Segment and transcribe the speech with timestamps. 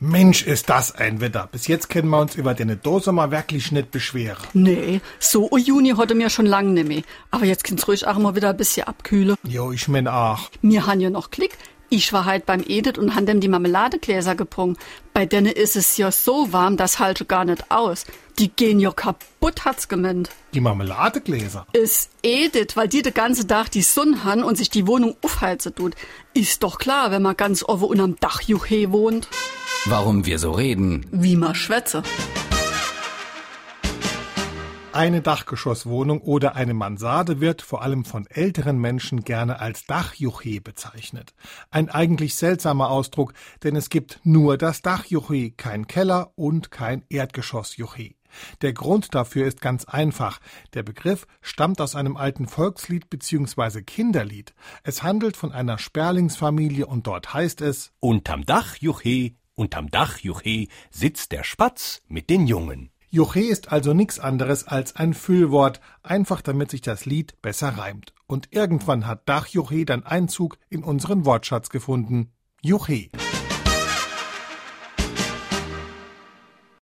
[0.00, 1.48] Mensch, ist das ein Wetter.
[1.50, 4.46] Bis jetzt können wir uns über den Dose mal wirklich nicht beschweren.
[4.52, 7.02] Nee, so ein Juni hatte mir schon lang nicht mehr.
[7.32, 9.36] Aber jetzt kann's ruhig auch mal wieder ein bisschen abkühlen.
[9.42, 10.50] Jo, ich mein auch.
[10.62, 11.58] Mir han ja noch Klick.
[11.90, 14.76] Ich war halt beim Edith und han dem die Marmeladegläser gebrungen.
[15.14, 18.04] Bei denen ist es ja so warm, das halte gar nicht aus.
[18.38, 20.30] Die gehen ja kaputt, hat's gemeint.
[20.54, 21.66] Die Marmeladegläser.
[21.72, 25.74] Ist Edith, weil die den ganzen Tag die Sonne han und sich die Wohnung aufheizen
[25.74, 25.94] tut.
[26.34, 29.26] Ist doch klar, wenn man ganz offen unterm Dach Juche wohnt.
[29.90, 31.06] Warum wir so reden.
[31.12, 32.02] Wie man schwätze.
[34.92, 41.32] Eine Dachgeschosswohnung oder eine Mansarde wird vor allem von älteren Menschen gerne als Dachjuche bezeichnet.
[41.70, 48.18] Ein eigentlich seltsamer Ausdruck, denn es gibt nur das Dachjuche, kein Keller und kein Erdgeschossjuche.
[48.60, 50.38] Der Grund dafür ist ganz einfach.
[50.74, 53.82] Der Begriff stammt aus einem alten Volkslied bzw.
[53.82, 54.54] Kinderlied.
[54.82, 60.68] Es handelt von einer Sperlingsfamilie und dort heißt es Unterm Dach, Juche, unterm Dach, Juche,
[60.90, 62.90] sitzt der Spatz mit den Jungen.
[63.10, 68.12] Juche ist also nichts anderes als ein Füllwort, einfach damit sich das Lied besser reimt.
[68.26, 72.32] Und irgendwann hat Dachjuche dann Einzug in unseren Wortschatz gefunden.
[72.60, 73.08] Juche.